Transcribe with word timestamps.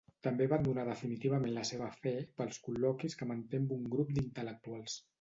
També 0.27 0.45
abandona 0.47 0.85
definitivament 0.87 1.53
la 1.59 1.65
seva 1.71 1.91
fe 1.99 2.15
pels 2.41 2.61
col·loquis 2.65 3.21
que 3.21 3.31
manté 3.35 3.63
amb 3.63 3.79
un 3.81 3.89
grup 3.97 4.15
d'intel·lectuals. 4.19 5.03